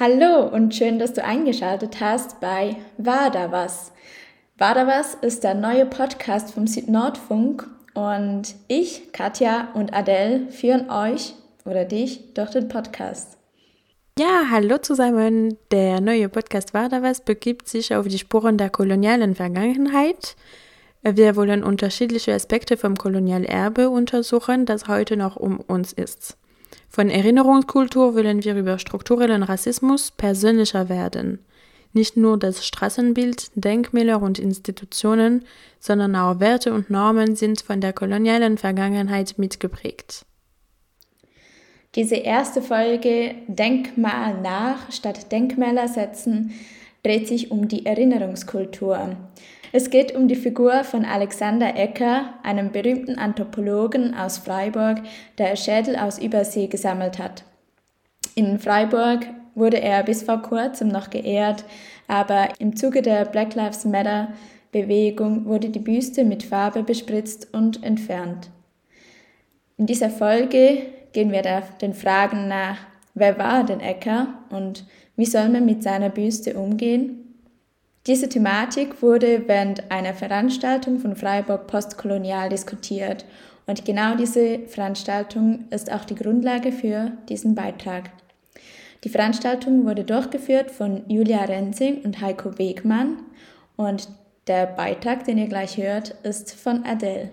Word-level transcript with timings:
Hallo 0.00 0.46
und 0.46 0.74
schön, 0.74 0.98
dass 0.98 1.12
du 1.12 1.22
eingeschaltet 1.22 2.00
hast 2.00 2.40
bei 2.40 2.76
War 2.96 3.30
da 3.30 3.52
was? 3.52 3.92
War 4.56 4.74
was 4.86 5.12
ist 5.16 5.44
der 5.44 5.52
neue 5.52 5.84
Podcast 5.84 6.54
vom 6.54 6.66
Südnordfunk 6.66 7.68
und 7.92 8.54
ich, 8.68 9.12
Katja 9.12 9.68
und 9.74 9.92
Adele 9.92 10.48
führen 10.48 10.88
euch 10.88 11.34
oder 11.66 11.84
dich 11.84 12.32
durch 12.32 12.48
den 12.52 12.68
Podcast. 12.68 13.36
Ja, 14.18 14.44
hallo 14.50 14.78
zusammen. 14.78 15.58
Der 15.70 16.00
neue 16.00 16.30
Podcast 16.30 16.72
War 16.72 16.90
was 17.02 17.20
begibt 17.20 17.68
sich 17.68 17.94
auf 17.94 18.08
die 18.08 18.18
Spuren 18.18 18.56
der 18.56 18.70
kolonialen 18.70 19.34
Vergangenheit. 19.34 20.36
Wir 21.02 21.36
wollen 21.36 21.62
unterschiedliche 21.62 22.32
Aspekte 22.32 22.78
vom 22.78 22.96
Kolonialerbe 22.96 23.90
untersuchen, 23.90 24.64
das 24.64 24.88
heute 24.88 25.18
noch 25.18 25.36
um 25.36 25.60
uns 25.60 25.92
ist. 25.92 26.38
Von 26.94 27.08
Erinnerungskultur 27.08 28.14
wollen 28.14 28.44
wir 28.44 28.54
über 28.54 28.78
strukturellen 28.78 29.42
Rassismus 29.42 30.10
persönlicher 30.10 30.90
werden. 30.90 31.38
Nicht 31.94 32.18
nur 32.18 32.38
das 32.38 32.66
Straßenbild, 32.66 33.50
Denkmäler 33.54 34.20
und 34.20 34.38
Institutionen, 34.38 35.46
sondern 35.80 36.14
auch 36.14 36.38
Werte 36.38 36.74
und 36.74 36.90
Normen 36.90 37.34
sind 37.34 37.62
von 37.62 37.80
der 37.80 37.94
kolonialen 37.94 38.58
Vergangenheit 38.58 39.38
mitgeprägt. 39.38 40.26
Diese 41.94 42.16
erste 42.16 42.60
Folge 42.60 43.36
Denkmal 43.46 44.42
nach 44.42 44.92
statt 44.92 45.32
Denkmäler 45.32 45.88
setzen 45.88 46.52
dreht 47.02 47.26
sich 47.26 47.50
um 47.50 47.68
die 47.68 47.86
Erinnerungskultur. 47.86 49.16
Es 49.74 49.88
geht 49.88 50.14
um 50.14 50.28
die 50.28 50.36
Figur 50.36 50.84
von 50.84 51.06
Alexander 51.06 51.74
Ecker, 51.76 52.34
einem 52.42 52.72
berühmten 52.72 53.18
Anthropologen 53.18 54.14
aus 54.14 54.36
Freiburg, 54.36 54.98
der 55.38 55.56
Schädel 55.56 55.96
aus 55.96 56.18
Übersee 56.18 56.66
gesammelt 56.66 57.18
hat. 57.18 57.44
In 58.34 58.58
Freiburg 58.58 59.26
wurde 59.54 59.80
er 59.80 60.02
bis 60.02 60.22
vor 60.22 60.42
kurzem 60.42 60.88
noch 60.88 61.08
geehrt, 61.08 61.64
aber 62.06 62.48
im 62.58 62.76
Zuge 62.76 63.00
der 63.00 63.24
Black 63.24 63.54
Lives 63.54 63.86
Matter 63.86 64.28
Bewegung 64.72 65.46
wurde 65.46 65.70
die 65.70 65.78
Büste 65.78 66.24
mit 66.24 66.42
Farbe 66.42 66.82
bespritzt 66.82 67.48
und 67.52 67.82
entfernt. 67.82 68.50
In 69.78 69.86
dieser 69.86 70.10
Folge 70.10 70.82
gehen 71.12 71.32
wir 71.32 71.42
den 71.80 71.94
Fragen 71.94 72.46
nach, 72.46 72.76
wer 73.14 73.38
war 73.38 73.64
denn 73.64 73.80
Ecker 73.80 74.28
und 74.50 74.84
wie 75.16 75.26
soll 75.26 75.48
man 75.48 75.64
mit 75.64 75.82
seiner 75.82 76.08
Büste 76.08 76.54
umgehen? 76.54 77.21
Diese 78.08 78.28
Thematik 78.28 79.00
wurde 79.00 79.44
während 79.46 79.92
einer 79.92 80.12
Veranstaltung 80.12 80.98
von 80.98 81.14
Freiburg 81.14 81.68
postkolonial 81.68 82.48
diskutiert 82.48 83.24
und 83.66 83.84
genau 83.84 84.16
diese 84.16 84.58
Veranstaltung 84.66 85.66
ist 85.70 85.92
auch 85.92 86.04
die 86.04 86.16
Grundlage 86.16 86.72
für 86.72 87.12
diesen 87.28 87.54
Beitrag. 87.54 88.10
Die 89.04 89.08
Veranstaltung 89.08 89.84
wurde 89.84 90.02
durchgeführt 90.02 90.72
von 90.72 91.08
Julia 91.08 91.44
Rensing 91.44 92.02
und 92.02 92.20
Heiko 92.20 92.58
Wegmann 92.58 93.18
und 93.76 94.08
der 94.48 94.66
Beitrag, 94.66 95.24
den 95.24 95.38
ihr 95.38 95.46
gleich 95.46 95.76
hört, 95.76 96.16
ist 96.24 96.52
von 96.54 96.84
Adele. 96.84 97.30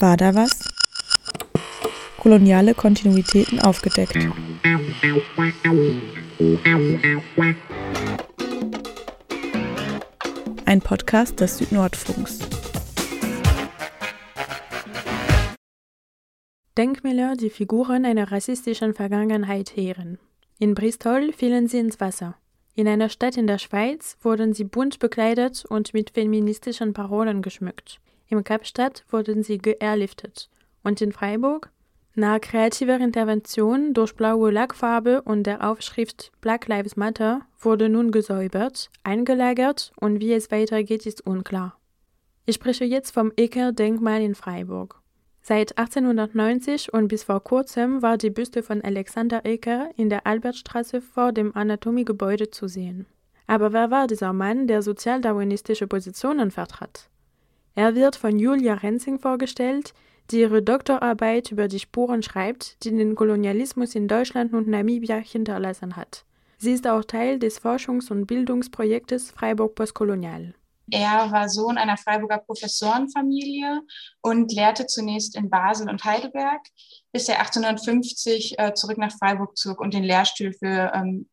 War 0.00 0.16
da 0.16 0.34
was? 0.34 0.67
Koloniale 2.28 2.74
Kontinuitäten 2.74 3.58
aufgedeckt. 3.58 4.14
Ein 10.66 10.82
Podcast 10.82 11.40
des 11.40 11.56
Südnordfunks. 11.56 12.40
Denkmäler, 16.76 17.34
die 17.34 17.48
Figuren 17.48 18.04
einer 18.04 18.30
rassistischen 18.30 18.92
Vergangenheit 18.92 19.74
heeren. 19.74 20.18
In 20.58 20.74
Bristol 20.74 21.32
fielen 21.32 21.66
sie 21.66 21.78
ins 21.78 21.98
Wasser. 21.98 22.36
In 22.74 22.86
einer 22.86 23.08
Stadt 23.08 23.38
in 23.38 23.46
der 23.46 23.56
Schweiz 23.56 24.18
wurden 24.20 24.52
sie 24.52 24.64
bunt 24.64 24.98
bekleidet 24.98 25.64
und 25.64 25.94
mit 25.94 26.10
feministischen 26.10 26.92
Parolen 26.92 27.40
geschmückt. 27.40 28.00
Im 28.28 28.44
Kapstadt 28.44 29.06
wurden 29.08 29.42
sie 29.42 29.56
geairliftet. 29.56 30.50
Und 30.82 31.00
in 31.00 31.12
Freiburg 31.12 31.70
nach 32.18 32.40
kreativer 32.40 33.00
Intervention 33.00 33.94
durch 33.94 34.14
blaue 34.14 34.50
Lackfarbe 34.50 35.22
und 35.22 35.44
der 35.44 35.66
Aufschrift 35.68 36.32
Black 36.40 36.68
Lives 36.68 36.96
Matter 36.96 37.42
wurde 37.60 37.88
nun 37.88 38.10
gesäubert, 38.10 38.90
eingelagert 39.04 39.92
und 40.00 40.20
wie 40.20 40.32
es 40.32 40.50
weitergeht, 40.50 41.06
ist 41.06 41.26
unklar. 41.26 41.78
Ich 42.44 42.56
spreche 42.56 42.84
jetzt 42.84 43.12
vom 43.12 43.32
Ecker-Denkmal 43.36 44.20
in 44.20 44.34
Freiburg. 44.34 45.00
Seit 45.42 45.78
1890 45.78 46.92
und 46.92 47.08
bis 47.08 47.24
vor 47.24 47.42
kurzem 47.42 48.02
war 48.02 48.18
die 48.18 48.30
Büste 48.30 48.62
von 48.62 48.82
Alexander 48.82 49.46
Ecker 49.46 49.88
in 49.96 50.10
der 50.10 50.26
Albertstraße 50.26 51.00
vor 51.00 51.32
dem 51.32 51.56
Anatomiegebäude 51.56 52.50
zu 52.50 52.68
sehen. 52.68 53.06
Aber 53.46 53.72
wer 53.72 53.90
war 53.90 54.06
dieser 54.06 54.34
Mann, 54.34 54.66
der 54.66 54.82
sozialdarwinistische 54.82 55.86
Positionen 55.86 56.50
vertrat? 56.50 57.08
Er 57.74 57.94
wird 57.94 58.16
von 58.16 58.38
Julia 58.38 58.74
Renzing 58.74 59.18
vorgestellt, 59.18 59.94
die 60.30 60.40
ihre 60.40 60.62
Doktorarbeit 60.62 61.50
über 61.52 61.68
die 61.68 61.78
Spuren 61.78 62.22
schreibt, 62.22 62.82
die 62.84 62.90
den 62.90 63.14
Kolonialismus 63.14 63.94
in 63.94 64.08
Deutschland 64.08 64.52
und 64.52 64.68
Namibia 64.68 65.16
hinterlassen 65.16 65.96
hat. 65.96 66.24
Sie 66.58 66.72
ist 66.72 66.86
auch 66.86 67.04
Teil 67.04 67.38
des 67.38 67.60
Forschungs- 67.60 68.10
und 68.10 68.26
Bildungsprojektes 68.26 69.30
Freiburg 69.30 69.74
Postkolonial. 69.74 70.54
Er 70.90 71.30
war 71.30 71.48
Sohn 71.48 71.76
einer 71.76 71.96
Freiburger 71.96 72.38
Professorenfamilie 72.38 73.82
und 74.22 74.52
lehrte 74.52 74.86
zunächst 74.86 75.36
in 75.36 75.50
Basel 75.50 75.88
und 75.88 76.02
Heidelberg, 76.04 76.62
bis 77.12 77.28
er 77.28 77.38
1850 77.40 78.58
äh, 78.58 78.74
zurück 78.74 78.98
nach 78.98 79.12
Freiburg 79.12 79.56
zog 79.56 79.80
und 79.80 79.92
den 79.92 80.02
Lehrstuhl 80.02 80.52
für 80.52 80.92
ähm, 80.94 81.28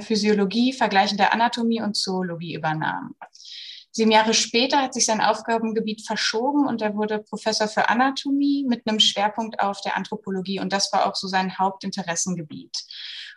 Physiologie, 0.00 0.72
vergleichende 0.72 1.32
Anatomie 1.32 1.82
und 1.82 1.96
Zoologie 1.96 2.54
übernahm. 2.54 3.14
Sieben 3.96 4.10
Jahre 4.10 4.34
später 4.34 4.82
hat 4.82 4.92
sich 4.92 5.06
sein 5.06 5.20
Aufgabengebiet 5.20 6.04
verschoben 6.04 6.66
und 6.66 6.82
er 6.82 6.96
wurde 6.96 7.20
Professor 7.20 7.68
für 7.68 7.88
Anatomie 7.88 8.66
mit 8.68 8.88
einem 8.88 8.98
Schwerpunkt 8.98 9.60
auf 9.60 9.80
der 9.82 9.96
Anthropologie. 9.96 10.58
Und 10.58 10.72
das 10.72 10.92
war 10.92 11.06
auch 11.06 11.14
so 11.14 11.28
sein 11.28 11.58
Hauptinteressengebiet. 11.58 12.76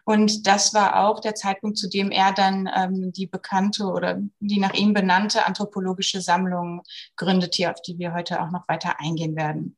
Und 0.03 0.47
das 0.47 0.73
war 0.73 1.05
auch 1.05 1.19
der 1.19 1.35
Zeitpunkt, 1.35 1.77
zu 1.77 1.87
dem 1.87 2.09
er 2.09 2.33
dann 2.33 2.67
ähm, 2.75 3.11
die 3.13 3.27
bekannte 3.27 3.85
oder 3.85 4.19
die 4.39 4.59
nach 4.59 4.73
ihm 4.73 4.95
benannte 4.95 5.45
anthropologische 5.45 6.21
Sammlung 6.21 6.81
gründete, 7.17 7.69
auf 7.69 7.79
die 7.83 7.99
wir 7.99 8.15
heute 8.15 8.41
auch 8.41 8.49
noch 8.49 8.67
weiter 8.67 8.99
eingehen 8.99 9.35
werden. 9.35 9.77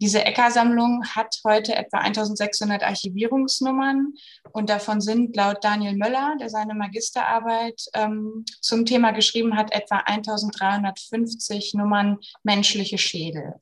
Diese 0.00 0.24
ECKA-Sammlung 0.24 1.04
hat 1.14 1.40
heute 1.44 1.76
etwa 1.76 1.98
1600 1.98 2.82
Archivierungsnummern 2.82 4.14
und 4.52 4.70
davon 4.70 5.02
sind 5.02 5.36
laut 5.36 5.62
Daniel 5.62 5.94
Möller, 5.94 6.36
der 6.40 6.48
seine 6.48 6.74
Magisterarbeit 6.74 7.82
ähm, 7.92 8.46
zum 8.62 8.86
Thema 8.86 9.10
geschrieben 9.10 9.58
hat, 9.58 9.72
etwa 9.72 9.98
1350 9.98 11.74
Nummern 11.74 12.16
menschliche 12.42 12.96
Schädel. 12.96 13.56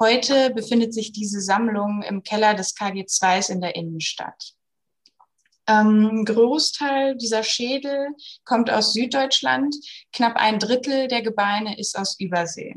Heute 0.00 0.50
befindet 0.50 0.92
sich 0.92 1.12
diese 1.12 1.40
Sammlung 1.40 2.02
im 2.02 2.24
Keller 2.24 2.54
des 2.54 2.74
KG2s 2.76 3.48
in 3.48 3.60
der 3.60 3.76
Innenstadt. 3.76 4.52
Ähm, 5.68 6.24
Großteil 6.24 7.16
dieser 7.16 7.44
Schädel 7.44 8.08
kommt 8.44 8.68
aus 8.68 8.92
Süddeutschland. 8.92 9.76
Knapp 10.12 10.34
ein 10.36 10.58
Drittel 10.58 11.06
der 11.06 11.22
Gebeine 11.22 11.78
ist 11.78 11.96
aus 11.96 12.18
Übersee. 12.18 12.74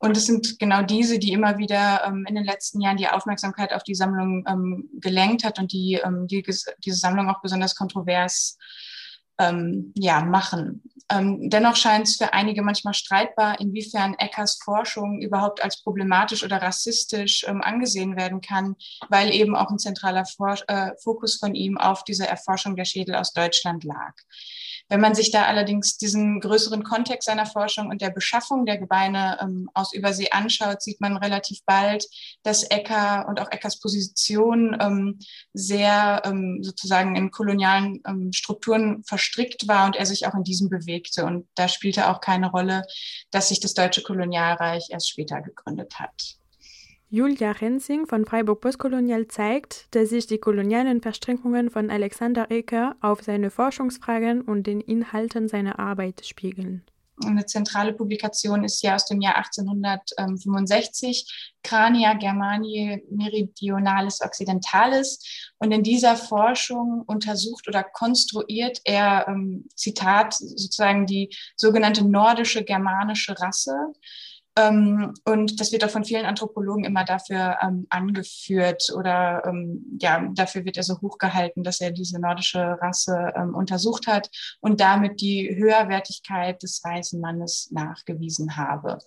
Und 0.00 0.16
es 0.16 0.26
sind 0.26 0.58
genau 0.58 0.82
diese, 0.82 1.18
die 1.18 1.32
immer 1.32 1.58
wieder 1.58 2.04
ähm, 2.06 2.24
in 2.28 2.36
den 2.36 2.44
letzten 2.44 2.80
Jahren 2.80 2.96
die 2.96 3.08
Aufmerksamkeit 3.08 3.72
auf 3.72 3.82
die 3.82 3.96
Sammlung 3.96 4.44
ähm, 4.48 4.88
gelenkt 5.00 5.44
hat 5.44 5.58
und 5.58 5.72
die, 5.72 6.00
ähm, 6.04 6.26
die 6.28 6.42
diese 6.42 6.96
Sammlung 6.96 7.28
auch 7.28 7.40
besonders 7.40 7.74
kontrovers 7.74 8.56
ähm, 9.38 9.92
ja, 9.96 10.20
machen. 10.20 10.82
Ähm, 11.10 11.48
dennoch 11.48 11.74
scheint 11.74 12.06
es 12.06 12.16
für 12.16 12.34
einige 12.34 12.62
manchmal 12.62 12.92
streitbar, 12.92 13.60
inwiefern 13.60 14.14
Eckers 14.18 14.58
Forschung 14.62 15.22
überhaupt 15.22 15.62
als 15.64 15.82
problematisch 15.82 16.44
oder 16.44 16.60
rassistisch 16.60 17.44
ähm, 17.48 17.62
angesehen 17.62 18.16
werden 18.16 18.40
kann, 18.40 18.76
weil 19.08 19.32
eben 19.32 19.56
auch 19.56 19.70
ein 19.70 19.78
zentraler 19.78 20.26
For 20.26 20.56
äh, 20.68 20.90
Fokus 21.02 21.36
von 21.36 21.54
ihm 21.54 21.78
auf 21.78 22.04
dieser 22.04 22.26
Erforschung 22.26 22.76
der 22.76 22.84
Schädel 22.84 23.14
aus 23.14 23.32
Deutschland 23.32 23.84
lag. 23.84 24.14
Wenn 24.88 25.00
man 25.00 25.14
sich 25.14 25.30
da 25.30 25.44
allerdings 25.44 25.98
diesen 25.98 26.40
größeren 26.40 26.82
Kontext 26.82 27.26
seiner 27.26 27.46
Forschung 27.46 27.88
und 27.88 28.00
der 28.00 28.10
Beschaffung 28.10 28.64
der 28.64 28.78
Gebeine 28.78 29.38
ähm, 29.40 29.68
aus 29.74 29.92
Übersee 29.92 30.30
anschaut, 30.30 30.82
sieht 30.82 31.00
man 31.00 31.16
relativ 31.16 31.60
bald, 31.66 32.06
dass 32.42 32.62
Ecker 32.62 33.26
und 33.28 33.40
auch 33.40 33.50
Eckers 33.50 33.80
Position 33.80 34.76
ähm, 34.80 35.18
sehr 35.52 36.22
ähm, 36.24 36.60
sozusagen 36.62 37.16
in 37.16 37.30
kolonialen 37.30 38.00
ähm, 38.06 38.32
Strukturen 38.32 39.04
verstrickt 39.04 39.68
war 39.68 39.86
und 39.86 39.96
er 39.96 40.06
sich 40.06 40.26
auch 40.26 40.34
in 40.34 40.44
diesem 40.44 40.70
bewegte. 40.70 41.26
Und 41.26 41.46
da 41.54 41.68
spielte 41.68 42.08
auch 42.08 42.20
keine 42.20 42.50
Rolle, 42.50 42.84
dass 43.30 43.48
sich 43.48 43.60
das 43.60 43.74
deutsche 43.74 44.02
Kolonialreich 44.02 44.88
erst 44.90 45.10
später 45.10 45.42
gegründet 45.42 45.98
hat. 45.98 46.37
Julia 47.10 47.52
Rensing 47.52 48.06
von 48.06 48.26
Freiburg 48.26 48.60
Postkolonial 48.60 49.28
zeigt, 49.28 49.86
dass 49.94 50.10
sich 50.10 50.26
die 50.26 50.36
kolonialen 50.36 51.00
Verstrickungen 51.00 51.70
von 51.70 51.90
Alexander 51.90 52.50
Ecker 52.50 52.96
auf 53.00 53.22
seine 53.22 53.50
Forschungsfragen 53.50 54.42
und 54.42 54.66
den 54.66 54.82
Inhalten 54.82 55.48
seiner 55.48 55.78
Arbeit 55.78 56.26
spiegeln. 56.26 56.82
eine 57.24 57.46
zentrale 57.46 57.94
Publikation 57.94 58.62
ist 58.62 58.80
hier 58.80 58.94
aus 58.94 59.06
dem 59.06 59.22
Jahr 59.22 59.36
1865, 59.36 61.54
Crania 61.62 62.12
Germaniae 62.12 63.02
Meridionalis 63.10 64.20
Occidentalis. 64.20 65.50
Und 65.56 65.72
in 65.72 65.82
dieser 65.82 66.14
Forschung 66.14 67.04
untersucht 67.06 67.68
oder 67.68 67.84
konstruiert 67.84 68.82
er, 68.84 69.24
ähm, 69.28 69.64
Zitat, 69.74 70.34
sozusagen 70.34 71.06
die 71.06 71.34
sogenannte 71.56 72.06
nordische 72.06 72.64
germanische 72.64 73.34
Rasse 73.40 73.94
und 75.24 75.60
das 75.60 75.72
wird 75.72 75.84
auch 75.84 75.90
von 75.90 76.04
vielen 76.04 76.24
Anthropologen 76.24 76.84
immer 76.84 77.04
dafür 77.04 77.58
ähm, 77.62 77.86
angeführt 77.90 78.92
oder 78.96 79.42
ähm, 79.46 79.98
ja, 80.00 80.28
dafür 80.34 80.64
wird 80.64 80.76
er 80.76 80.82
so 80.82 81.00
hochgehalten, 81.00 81.62
dass 81.62 81.80
er 81.80 81.92
diese 81.92 82.20
nordische 82.20 82.60
Rasse 82.80 83.32
ähm, 83.36 83.54
untersucht 83.54 84.06
hat 84.06 84.30
und 84.60 84.80
damit 84.80 85.20
die 85.20 85.54
Höherwertigkeit 85.54 86.62
des 86.62 86.82
weißen 86.82 87.20
Mannes 87.20 87.70
nachgewiesen 87.70 88.56
habe 88.56 88.98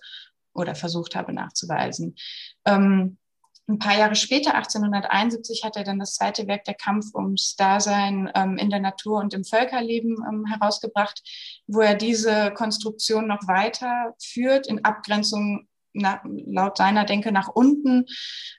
oder 0.54 0.74
versucht 0.74 1.16
habe 1.16 1.32
nachzuweisen. 1.32 2.14
Ähm, 2.64 3.18
ein 3.72 3.78
paar 3.78 3.98
Jahre 3.98 4.14
später, 4.14 4.54
1871, 4.54 5.64
hat 5.64 5.76
er 5.76 5.84
dann 5.84 5.98
das 5.98 6.14
zweite 6.14 6.46
Werk 6.46 6.64
Der 6.64 6.74
Kampf 6.74 7.14
ums 7.14 7.56
Dasein 7.56 8.30
ähm, 8.34 8.56
in 8.58 8.70
der 8.70 8.80
Natur 8.80 9.18
und 9.18 9.34
im 9.34 9.44
Völkerleben 9.44 10.16
ähm, 10.28 10.44
herausgebracht, 10.46 11.22
wo 11.66 11.80
er 11.80 11.94
diese 11.94 12.52
Konstruktion 12.52 13.26
noch 13.26 13.46
weiter 13.48 14.14
führt 14.22 14.66
in 14.66 14.84
Abgrenzung 14.84 15.66
nach, 15.92 16.20
laut 16.24 16.76
seiner 16.76 17.04
Denke 17.04 17.32
nach 17.32 17.48
unten. 17.48 18.06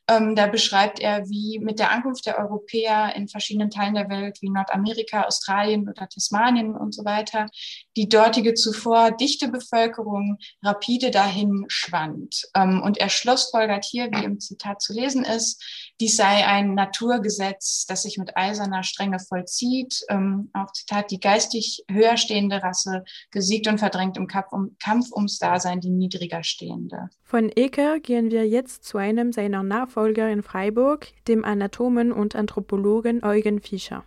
Ähm, 0.09 0.35
da 0.35 0.47
beschreibt 0.47 0.99
er, 0.99 1.27
wie 1.29 1.59
mit 1.59 1.79
der 1.79 1.91
Ankunft 1.91 2.25
der 2.25 2.37
Europäer 2.37 3.15
in 3.15 3.27
verschiedenen 3.27 3.69
Teilen 3.69 3.95
der 3.95 4.09
Welt, 4.09 4.41
wie 4.41 4.49
Nordamerika, 4.49 5.23
Australien 5.23 5.87
oder 5.87 6.07
Tasmanien 6.07 6.75
und 6.75 6.93
so 6.93 7.05
weiter, 7.05 7.47
die 7.95 8.09
dortige 8.09 8.53
zuvor 8.53 9.11
dichte 9.11 9.47
Bevölkerung 9.47 10.37
rapide 10.61 11.11
dahin 11.11 11.65
schwand. 11.67 12.43
Ähm, 12.55 12.81
und 12.81 12.97
er 12.97 13.09
schlussfolgert 13.09 13.85
hier, 13.85 14.09
wie 14.11 14.23
im 14.23 14.39
Zitat 14.39 14.81
zu 14.81 14.93
lesen 14.93 15.23
ist, 15.23 15.63
dies 15.99 16.17
sei 16.17 16.45
ein 16.45 16.73
Naturgesetz, 16.73 17.85
das 17.87 18.03
sich 18.03 18.17
mit 18.17 18.35
eiserner 18.35 18.83
Strenge 18.83 19.19
vollzieht. 19.19 20.01
Ähm, 20.09 20.49
auch 20.53 20.71
Zitat, 20.73 21.11
die 21.11 21.19
geistig 21.19 21.83
höher 21.89 22.17
stehende 22.17 22.61
Rasse 22.61 23.03
gesiegt 23.31 23.67
und 23.67 23.77
verdrängt 23.77 24.17
im 24.17 24.27
Kampf, 24.27 24.51
um, 24.51 24.75
Kampf 24.83 25.11
ums 25.11 25.39
Dasein 25.39 25.79
die 25.79 25.89
niedriger 25.89 26.43
stehende. 26.43 27.09
Von 27.33 27.49
Eker 27.55 27.99
gehen 27.99 28.29
wir 28.29 28.47
jetzt 28.47 28.83
zu 28.83 28.99
einem 28.99 29.31
seiner 29.31 29.63
Nachfolger 29.63 30.29
in 30.29 30.43
Freiburg, 30.43 31.07
dem 31.27 31.43
Anatomen 31.43 32.11
und 32.11 32.35
Anthropologen 32.35 33.23
Eugen 33.23 33.59
Fischer. 33.59 34.03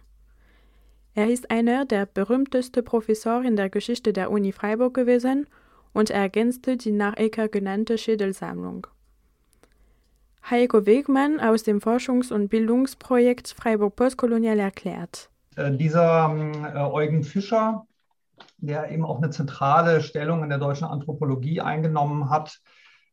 Er 1.13 1.29
ist 1.29 1.51
einer 1.51 1.87
der 1.87 2.07
berühmtesten 2.07 2.85
Professoren 2.85 3.45
in 3.45 3.57
der 3.57 3.69
Geschichte 3.69 4.13
der 4.13 4.31
Uni 4.31 4.53
Freiburg 4.53 4.95
gewesen 4.95 5.49
und 5.93 6.11
ergänzte 6.11 6.77
die 6.77 6.93
nach 6.93 7.17
Eker 7.17 7.49
genannte 7.49 7.99
Schädelsammlung. 7.99 8.87
Heiko 10.49 10.87
Wegmann 10.87 11.41
aus 11.41 11.65
dem 11.65 11.81
Forschungs- 11.81 12.33
und 12.33 12.47
Bildungsprojekt 12.47 13.57
Freiburg 13.59 13.97
Postkolonial 13.97 14.61
erklärt. 14.61 15.31
Äh, 15.57 15.73
dieser 15.73 16.33
äh, 16.33 16.79
Eugen 16.79 17.25
Fischer, 17.25 17.89
der 18.59 18.93
eben 18.93 19.05
auch 19.05 19.21
eine 19.21 19.31
zentrale 19.31 20.01
Stellung 20.01 20.45
in 20.45 20.49
der 20.49 20.59
deutschen 20.59 20.87
Anthropologie 20.87 21.61
eingenommen 21.61 22.31
hat, 22.31 22.61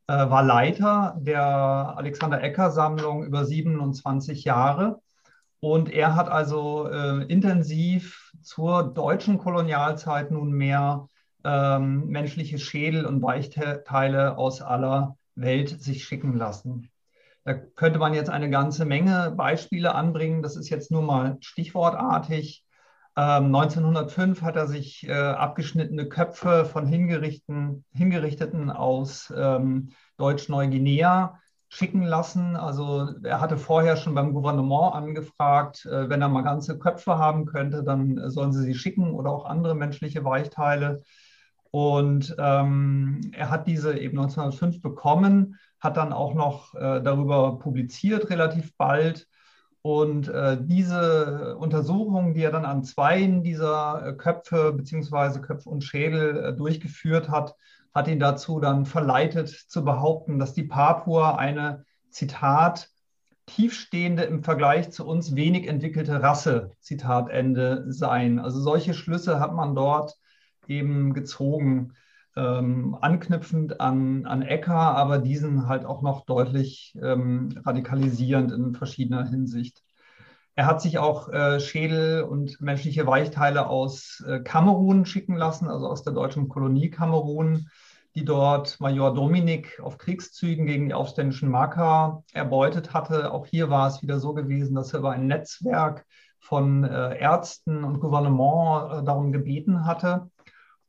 äh, 0.07 0.13
war 0.13 0.43
Leiter 0.43 1.17
der 1.19 1.43
Alexander 1.97 2.41
Ecker 2.41 2.71
Sammlung 2.71 3.23
über 3.23 3.45
27 3.45 4.43
Jahre. 4.43 5.01
Und 5.59 5.89
er 5.89 6.15
hat 6.15 6.27
also 6.27 6.89
äh, 6.89 7.23
intensiv 7.25 8.31
zur 8.41 8.83
deutschen 8.83 9.37
Kolonialzeit 9.37 10.29
nunmehr 10.29 11.07
ähm, 11.45 12.07
menschliche 12.07 12.57
Schädel 12.57 13.05
und 13.05 13.21
Weichteile 13.21 14.37
aus 14.37 14.61
aller 14.61 15.17
Welt 15.35 15.81
sich 15.81 16.03
schicken 16.03 16.35
lassen. 16.37 16.89
Da 17.45 17.53
könnte 17.53 17.99
man 17.99 18.13
jetzt 18.13 18.29
eine 18.29 18.49
ganze 18.49 18.85
Menge 18.85 19.33
Beispiele 19.35 19.95
anbringen. 19.95 20.41
Das 20.43 20.55
ist 20.55 20.69
jetzt 20.69 20.91
nur 20.91 21.01
mal 21.01 21.37
stichwortartig. 21.41 22.62
Ähm, 23.15 23.55
1905 23.55 24.41
hat 24.41 24.55
er 24.55 24.67
sich 24.67 25.07
äh, 25.07 25.13
abgeschnittene 25.13 26.09
Köpfe 26.09 26.65
von 26.65 26.87
Hingerichten, 26.87 27.85
Hingerichteten 27.93 28.71
aus 28.71 29.31
ähm, 29.35 29.89
Deutsch-Neuguinea 30.17 31.39
schicken 31.69 32.03
lassen. 32.03 32.55
Also 32.55 33.09
er 33.23 33.39
hatte 33.39 33.57
vorher 33.57 33.97
schon 33.97 34.15
beim 34.15 34.33
Gouvernement 34.33 34.95
angefragt, 34.95 35.85
äh, 35.85 36.09
wenn 36.09 36.21
er 36.21 36.29
mal 36.29 36.43
ganze 36.43 36.79
Köpfe 36.79 37.17
haben 37.17 37.45
könnte, 37.45 37.83
dann 37.83 38.29
sollen 38.31 38.51
sie 38.51 38.63
sie 38.63 38.75
schicken 38.75 39.11
oder 39.13 39.31
auch 39.31 39.45
andere 39.45 39.75
menschliche 39.75 40.23
Weichteile. 40.23 41.03
Und 41.69 42.35
ähm, 42.37 43.31
er 43.33 43.49
hat 43.49 43.67
diese 43.67 43.97
eben 43.97 44.19
1905 44.19 44.81
bekommen, 44.81 45.59
hat 45.79 45.97
dann 45.97 46.13
auch 46.13 46.33
noch 46.33 46.73
äh, 46.75 47.01
darüber 47.01 47.57
publiziert 47.59 48.29
relativ 48.29 48.75
bald 48.77 49.27
und 49.83 50.29
äh, 50.29 50.57
diese 50.61 51.57
Untersuchungen, 51.57 52.33
die 52.33 52.41
er 52.41 52.51
dann 52.51 52.63
an 52.63 52.85
zwei 52.85 53.21
dieser 53.27 54.07
äh, 54.07 54.13
Köpfe 54.13 54.71
beziehungsweise 54.71 55.41
Köpfe 55.41 55.69
und 55.69 55.83
Schädel 55.83 56.37
äh, 56.37 56.53
durchgeführt 56.53 57.29
hat, 57.29 57.55
hat 57.93 58.07
ihn 58.07 58.19
dazu 58.19 58.61
dann 58.61 58.85
verleitet 58.85 59.49
zu 59.49 59.83
behaupten, 59.83 60.39
dass 60.39 60.53
die 60.53 60.63
Papua 60.63 61.35
eine, 61.35 61.85
Zitat, 62.09 62.91
tiefstehende 63.45 64.23
im 64.23 64.41
Vergleich 64.41 64.91
zu 64.91 65.05
uns 65.05 65.35
wenig 65.35 65.67
entwickelte 65.67 66.21
Rasse, 66.21 66.71
Zitat 66.79 67.29
Ende, 67.29 67.83
seien. 67.91 68.39
Also 68.39 68.61
solche 68.61 68.93
Schlüsse 68.93 69.41
hat 69.41 69.53
man 69.53 69.75
dort 69.75 70.15
eben 70.65 71.13
gezogen 71.13 71.93
ähm, 72.35 72.97
anknüpfend 72.99 73.79
an, 73.79 74.25
an 74.25 74.41
Ecker, 74.41 74.75
aber 74.75 75.19
diesen 75.19 75.67
halt 75.67 75.85
auch 75.85 76.01
noch 76.01 76.25
deutlich 76.25 76.93
ähm, 77.01 77.49
radikalisierend 77.63 78.51
in 78.51 78.73
verschiedener 78.73 79.27
Hinsicht. 79.27 79.83
Er 80.55 80.67
hat 80.67 80.81
sich 80.81 80.99
auch 80.99 81.29
äh, 81.29 81.59
Schädel 81.59 82.23
und 82.23 82.61
menschliche 82.61 83.07
Weichteile 83.07 83.67
aus 83.67 84.23
äh, 84.27 84.39
Kamerun 84.39 85.05
schicken 85.05 85.35
lassen, 85.35 85.67
also 85.67 85.87
aus 85.87 86.03
der 86.03 86.13
deutschen 86.13 86.47
Kolonie 86.47 86.91
Kamerun, 86.91 87.69
die 88.15 88.23
dort 88.25 88.79
Major 88.79 89.13
Dominik 89.13 89.79
auf 89.81 89.97
Kriegszügen 89.97 90.67
gegen 90.67 90.87
die 90.87 90.93
aufständischen 90.93 91.49
Maka 91.49 92.23
erbeutet 92.33 92.93
hatte. 92.93 93.31
Auch 93.31 93.47
hier 93.47 93.71
war 93.71 93.87
es 93.87 94.03
wieder 94.03 94.19
so 94.19 94.35
gewesen, 94.35 94.75
dass 94.75 94.93
er 94.93 94.99
über 94.99 95.11
ein 95.11 95.25
Netzwerk 95.25 96.05
von 96.39 96.83
äh, 96.83 97.17
Ärzten 97.17 97.83
und 97.83 97.99
Gouvernement 97.99 98.91
äh, 98.91 99.03
darum 99.03 99.31
gebeten 99.31 99.85
hatte. 99.85 100.29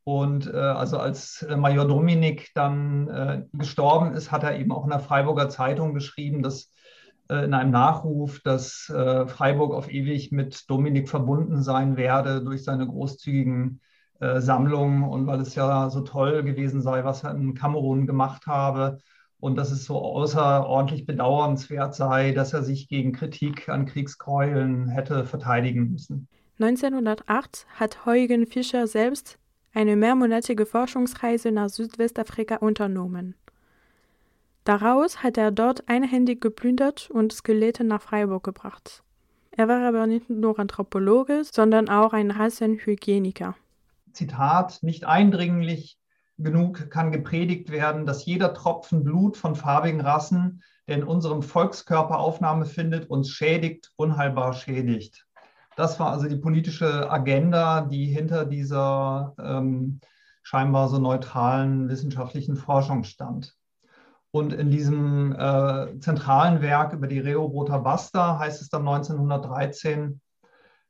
Und 0.04 0.46
äh, 0.46 0.56
also 0.56 0.98
als 0.98 1.42
äh, 1.42 1.56
Major 1.56 1.88
Dominik 1.88 2.50
dann 2.54 3.08
äh, 3.08 3.42
gestorben 3.54 4.12
ist, 4.12 4.30
hat 4.30 4.42
er 4.42 4.58
eben 4.58 4.70
auch 4.70 4.84
in 4.84 4.90
der 4.90 5.00
Freiburger 5.00 5.48
Zeitung 5.48 5.94
geschrieben, 5.94 6.42
dass 6.42 6.70
äh, 7.30 7.44
in 7.44 7.54
einem 7.54 7.70
Nachruf, 7.70 8.40
dass 8.40 8.90
äh, 8.90 9.26
Freiburg 9.26 9.72
auf 9.72 9.90
ewig 9.90 10.30
mit 10.30 10.68
Dominik 10.68 11.08
verbunden 11.08 11.62
sein 11.62 11.96
werde 11.96 12.44
durch 12.44 12.64
seine 12.64 12.86
großzügigen 12.86 13.80
äh, 14.20 14.40
Sammlungen 14.40 15.04
und 15.04 15.26
weil 15.26 15.40
es 15.40 15.54
ja 15.54 15.88
so 15.88 16.02
toll 16.02 16.42
gewesen 16.42 16.82
sei, 16.82 17.02
was 17.04 17.24
er 17.24 17.34
in 17.34 17.54
Kamerun 17.54 18.06
gemacht 18.06 18.46
habe 18.46 18.98
und 19.40 19.56
dass 19.56 19.70
es 19.70 19.86
so 19.86 19.98
außerordentlich 19.98 21.06
bedauernswert 21.06 21.94
sei, 21.94 22.32
dass 22.32 22.52
er 22.52 22.62
sich 22.62 22.88
gegen 22.88 23.12
Kritik 23.12 23.70
an 23.70 23.86
Kriegsgräueln 23.86 24.88
hätte 24.88 25.24
verteidigen 25.24 25.90
müssen. 25.90 26.28
1908 26.60 27.66
hat 27.74 28.06
Eugen 28.06 28.46
Fischer 28.46 28.86
selbst 28.86 29.38
eine 29.74 29.96
mehrmonatige 29.96 30.66
Forschungsreise 30.66 31.50
nach 31.50 31.68
Südwestafrika 31.68 32.56
unternommen. 32.56 33.34
Daraus 34.64 35.22
hat 35.22 35.36
er 35.36 35.50
dort 35.50 35.88
einhändig 35.88 36.40
geplündert 36.40 37.10
und 37.10 37.32
Skelette 37.32 37.84
nach 37.84 38.00
Freiburg 38.00 38.44
gebracht. 38.44 39.02
Er 39.50 39.68
war 39.68 39.86
aber 39.86 40.06
nicht 40.06 40.30
nur 40.30 40.58
Anthropologe, 40.58 41.42
sondern 41.44 41.88
auch 41.88 42.12
ein 42.12 42.30
Rassenhygieniker. 42.30 43.54
Zitat, 44.12 44.82
nicht 44.82 45.04
eindringlich 45.04 45.98
genug 46.38 46.90
kann 46.90 47.12
gepredigt 47.12 47.70
werden, 47.70 48.06
dass 48.06 48.24
jeder 48.24 48.54
Tropfen 48.54 49.04
Blut 49.04 49.36
von 49.36 49.54
farbigen 49.54 50.00
Rassen, 50.00 50.62
der 50.88 50.96
in 50.96 51.04
unserem 51.04 51.42
Volkskörper 51.42 52.18
Aufnahme 52.18 52.64
findet, 52.64 53.10
uns 53.10 53.30
schädigt, 53.30 53.92
unheilbar 53.96 54.54
schädigt. 54.54 55.26
Das 55.76 55.98
war 55.98 56.10
also 56.10 56.28
die 56.28 56.36
politische 56.36 57.10
Agenda, 57.10 57.82
die 57.82 58.06
hinter 58.06 58.44
dieser 58.44 59.34
ähm, 59.38 60.00
scheinbar 60.42 60.88
so 60.88 60.98
neutralen 60.98 61.88
wissenschaftlichen 61.88 62.56
Forschung 62.56 63.04
stand. 63.04 63.56
Und 64.30 64.52
in 64.52 64.70
diesem 64.70 65.32
äh, 65.32 65.98
zentralen 66.00 66.60
Werk 66.60 66.92
über 66.92 67.06
die 67.06 67.20
Rehoboter 67.20 67.78
Basta 67.78 68.38
heißt 68.38 68.60
es 68.60 68.68
dann 68.68 68.86
1913 68.86 70.20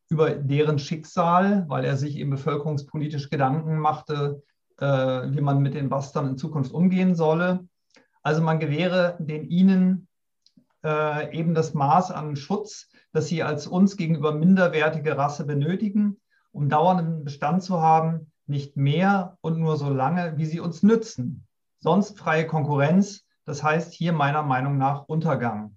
über 0.08 0.30
deren 0.30 0.78
Schicksal, 0.78 1.64
weil 1.68 1.84
er 1.84 1.96
sich 1.96 2.16
eben 2.16 2.30
bevölkerungspolitisch 2.30 3.30
Gedanken 3.30 3.78
machte, 3.78 4.42
äh, 4.78 4.86
wie 4.86 5.40
man 5.40 5.60
mit 5.60 5.74
den 5.74 5.88
Bastern 5.88 6.28
in 6.28 6.38
Zukunft 6.38 6.72
umgehen 6.72 7.14
solle. 7.14 7.66
Also 8.22 8.42
man 8.42 8.58
gewähre 8.58 9.16
den 9.18 9.44
ihnen 9.44 10.08
äh, 10.82 11.36
eben 11.36 11.54
das 11.54 11.74
Maß 11.74 12.10
an 12.10 12.36
Schutz, 12.36 12.88
das 13.14 13.28
sie 13.28 13.42
als 13.42 13.66
uns 13.66 13.96
gegenüber 13.96 14.34
minderwertige 14.34 15.16
Rasse 15.16 15.46
benötigen, 15.46 16.20
um 16.50 16.68
dauernden 16.68 17.24
Bestand 17.24 17.62
zu 17.62 17.80
haben, 17.80 18.32
nicht 18.46 18.76
mehr 18.76 19.38
und 19.40 19.58
nur 19.58 19.76
so 19.76 19.88
lange, 19.88 20.36
wie 20.36 20.44
sie 20.44 20.60
uns 20.60 20.82
nützen. 20.82 21.46
Sonst 21.78 22.18
freie 22.18 22.46
Konkurrenz, 22.46 23.24
das 23.44 23.62
heißt 23.62 23.92
hier 23.92 24.12
meiner 24.12 24.42
Meinung 24.42 24.78
nach 24.78 25.04
Untergang. 25.04 25.76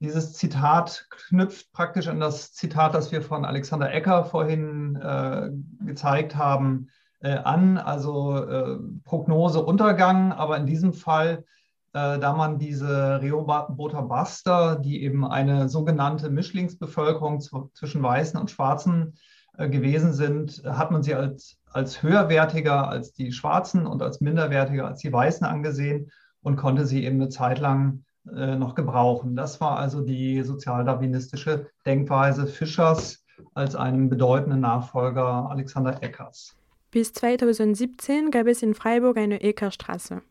Dieses 0.00 0.32
Zitat 0.32 1.06
knüpft 1.10 1.72
praktisch 1.72 2.08
an 2.08 2.18
das 2.18 2.52
Zitat, 2.52 2.92
das 2.92 3.12
wir 3.12 3.22
von 3.22 3.44
Alexander 3.44 3.92
Ecker 3.92 4.24
vorhin 4.24 4.96
äh, 4.96 5.50
gezeigt 5.84 6.34
haben, 6.34 6.88
äh, 7.20 7.36
an. 7.36 7.78
Also 7.78 8.36
äh, 8.36 8.78
Prognose 9.04 9.64
Untergang, 9.64 10.32
aber 10.32 10.56
in 10.56 10.66
diesem 10.66 10.92
Fall, 10.92 11.44
da 11.92 12.32
man 12.32 12.58
diese 12.58 13.20
Rehoboter 13.20 14.02
Baster, 14.02 14.76
die 14.76 15.02
eben 15.02 15.26
eine 15.26 15.68
sogenannte 15.68 16.30
Mischlingsbevölkerung 16.30 17.40
zwischen 17.74 18.02
Weißen 18.02 18.40
und 18.40 18.50
Schwarzen 18.50 19.14
äh, 19.58 19.68
gewesen 19.68 20.12
sind, 20.14 20.62
hat 20.64 20.90
man 20.90 21.02
sie 21.02 21.14
als, 21.14 21.58
als 21.70 22.02
höherwertiger 22.02 22.88
als 22.88 23.12
die 23.12 23.32
Schwarzen 23.32 23.86
und 23.86 24.02
als 24.02 24.20
minderwertiger 24.20 24.86
als 24.86 25.00
die 25.00 25.12
Weißen 25.12 25.46
angesehen 25.46 26.10
und 26.40 26.56
konnte 26.56 26.86
sie 26.86 27.04
eben 27.04 27.20
eine 27.20 27.28
Zeit 27.28 27.58
lang 27.58 28.04
äh, 28.34 28.56
noch 28.56 28.74
gebrauchen. 28.74 29.36
Das 29.36 29.60
war 29.60 29.78
also 29.78 30.00
die 30.00 30.42
sozialdarwinistische 30.42 31.66
Denkweise 31.84 32.46
Fischers 32.46 33.24
als 33.54 33.76
einem 33.76 34.08
bedeutenden 34.08 34.60
Nachfolger 34.60 35.50
Alexander 35.50 36.02
Eckers. 36.02 36.56
Bis 36.90 37.12
2017 37.12 38.30
gab 38.30 38.46
es 38.46 38.62
in 38.62 38.74
Freiburg 38.74 39.18
eine 39.18 39.42
Eckerstraße. 39.42 40.22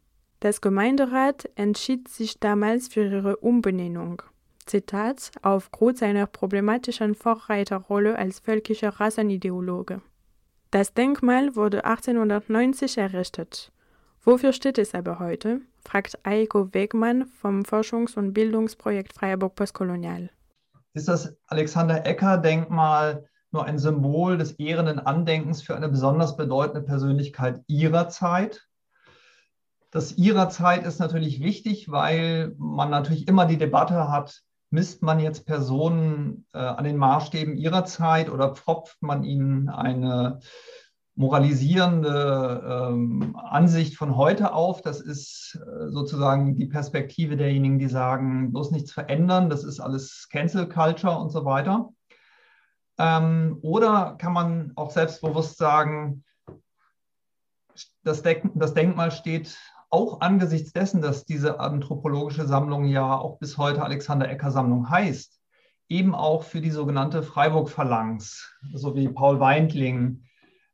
Das 0.42 0.60
Gemeinderat 0.60 1.48
entschied 1.54 2.08
sich 2.08 2.40
damals 2.40 2.88
für 2.88 3.06
ihre 3.06 3.38
Umbenennung. 3.38 4.24
Zitat, 4.66 5.30
aufgrund 5.44 6.00
seiner 6.00 6.26
problematischen 6.26 7.14
Vorreiterrolle 7.14 8.18
als 8.18 8.40
völkischer 8.40 8.90
Rassenideologe. 8.90 10.02
Das 10.72 10.96
Denkmal 10.96 11.56
wurde 11.56 11.86
1890 11.86 12.98
errichtet. 12.98 13.72
Wofür 14.24 14.52
steht 14.52 14.80
es 14.80 14.96
aber 14.96 15.20
heute? 15.20 15.62
fragt 15.86 16.18
Eiko 16.24 16.74
Wegmann 16.74 17.28
vom 17.28 17.62
Forschungs- 17.62 18.18
und 18.18 18.34
Bildungsprojekt 18.34 19.14
Freiburg 19.14 19.54
Postkolonial. 19.54 20.32
Ist 20.94 21.08
das 21.08 21.38
Alexander 21.46 22.04
Ecker-Denkmal 22.04 23.26
nur 23.52 23.66
ein 23.66 23.78
Symbol 23.78 24.40
des 24.40 24.54
ehrenden 24.54 24.98
Andenkens 24.98 25.62
für 25.62 25.76
eine 25.76 25.90
besonders 25.90 26.36
bedeutende 26.36 26.82
Persönlichkeit 26.82 27.62
ihrer 27.68 28.10
Zeit? 28.10 28.71
Das 29.92 30.18
ihrer 30.18 30.50
Zeit 30.50 30.86
ist 30.86 31.00
natürlich 31.00 31.42
wichtig, 31.42 31.92
weil 31.92 32.56
man 32.58 32.90
natürlich 32.90 33.28
immer 33.28 33.46
die 33.46 33.58
Debatte 33.58 34.10
hat, 34.10 34.42
misst 34.70 35.04
man 35.04 35.20
jetzt 35.20 35.46
Personen 35.46 36.46
äh, 36.54 36.60
an 36.60 36.86
den 36.86 36.96
Maßstäben 36.96 37.58
ihrer 37.58 37.84
Zeit 37.84 38.30
oder 38.30 38.56
pfropft 38.56 39.02
man 39.02 39.24
ihnen 39.24 39.68
eine 39.68 40.40
moralisierende 41.16 42.90
ähm, 42.90 43.36
Ansicht 43.36 43.98
von 43.98 44.16
heute 44.16 44.54
auf. 44.54 44.82
Das 44.82 45.02
ist 45.02 45.60
äh, 45.62 45.90
sozusagen 45.90 46.56
die 46.56 46.68
Perspektive 46.68 47.36
derjenigen, 47.36 47.80
die 47.80 47.90
sagen, 47.90 48.54
bloß 48.54 48.72
nichts 48.72 48.94
verändern, 48.94 49.50
das 49.50 49.66
ist 49.66 49.82
alles 49.82 50.30
Cancel 50.32 50.70
Culture 50.70 51.18
und 51.18 51.32
so 51.32 51.44
weiter. 51.44 51.90
Ähm, 52.98 53.58
oder 53.62 54.16
kann 54.18 54.32
man 54.32 54.72
auch 54.78 54.92
selbstbewusst 54.92 55.58
sagen, 55.58 56.24
das, 58.04 58.22
Denk 58.22 58.52
das 58.56 58.74
Denkmal 58.74 59.12
steht 59.12 59.58
auch 59.92 60.22
angesichts 60.22 60.72
dessen, 60.72 61.02
dass 61.02 61.26
diese 61.26 61.60
anthropologische 61.60 62.48
Sammlung 62.48 62.86
ja 62.86 63.18
auch 63.18 63.38
bis 63.40 63.58
heute 63.58 63.84
Alexander 63.84 64.30
Ecker 64.30 64.50
Sammlung 64.50 64.90
heißt, 64.90 65.40
eben 65.90 66.16
auch 66.16 66.44
für 66.44 66.62
die 66.62 66.72
sogenannte 66.72 67.22
Freiburg-Phalanx, 67.22 68.50
so 68.74 68.96
wie 68.96 69.10
Paul 69.10 69.42
Weindling, 69.42 70.24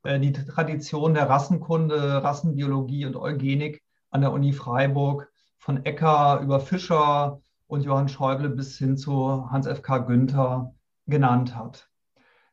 äh, 0.03 0.19
die 0.19 0.31
Tradition 0.31 1.15
der 1.15 1.29
Rassenkunde, 1.29 2.23
Rassenbiologie 2.23 3.05
und 3.05 3.15
Eugenik 3.15 3.83
an 4.11 4.21
der 4.21 4.31
Uni 4.31 4.53
Freiburg 4.53 5.29
von 5.57 5.83
Ecker 5.83 6.39
über 6.41 6.59
Fischer 6.59 7.41
und 7.65 7.81
Johann 7.81 8.09
Schäuble 8.09 8.49
bis 8.49 8.77
hin 8.77 8.97
zu 8.97 9.49
Hans 9.49 9.65
F.K. 9.65 9.97
Günther 9.99 10.75
genannt 11.07 11.55
hat. 11.55 11.89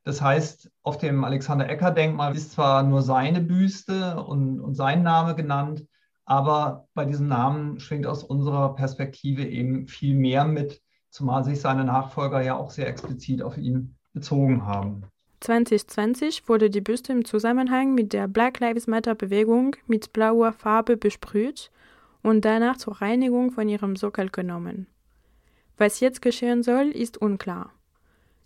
Das 0.05 0.23
heißt, 0.23 0.71
auf 0.83 0.97
dem 0.97 1.25
Alexander 1.25 1.69
Ecker-Denkmal 1.69 2.35
ist 2.35 2.53
zwar 2.53 2.83
nur 2.83 3.03
seine 3.03 3.41
Büste 3.41 4.23
und, 4.23 4.61
und 4.61 4.75
sein 4.75 5.03
Name 5.03 5.35
genannt, 5.35 5.85
aber 6.25 6.89
bei 6.95 7.05
diesem 7.05 7.29
Namen 7.29 7.81
schwingt 7.81 8.07
aus 8.07 8.25
unserer 8.25 8.75
Perspektive 8.75 9.45
eben 9.45 9.87
viel 9.87 10.15
mehr 10.15 10.45
mit, 10.45 10.83
zumal 11.11 11.45
sich 11.45 11.61
seine 11.61 11.85
Nachfolger 11.85 12.41
ja 12.43 12.57
auch 12.57 12.71
sehr 12.71 12.89
explizit 12.89 13.43
auf 13.43 13.57
ihn 13.57 13.97
bezogen 14.13 14.67
haben. 14.67 15.05
2020 15.41 16.49
wurde 16.49 16.71
die 16.71 16.81
Büste 16.81 17.13
im 17.13 17.25
Zusammenhang 17.25 17.95
mit 17.95 18.13
der 18.15 18.29
Black 18.29 18.61
Lives 18.61 18.87
Matter 18.87 19.15
Bewegung 19.15 19.77
mit 19.87 20.13
blauer 20.13 20.53
Farbe 20.53 20.97
besprüht 20.97 21.71
und 22.23 22.47
danach 22.47 22.79
zur 22.79 23.03
Reinigung 23.03 23.51
von 23.51 23.69
ihrem 23.69 23.97
Sockel 23.97 24.31
genommen. 24.31 24.87
Was 25.77 26.01
jetzt 26.01 26.23
geschehen 26.23 26.63
soll, 26.63 26.87
ist 26.87 27.19
unklar. 27.19 27.73